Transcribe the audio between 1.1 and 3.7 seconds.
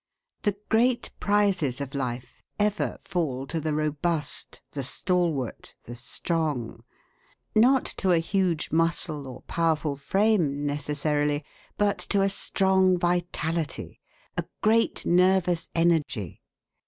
prizes of life ever fall to